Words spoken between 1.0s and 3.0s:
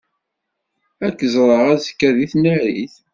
Ad k-ẓreɣ azekka deg tnarit.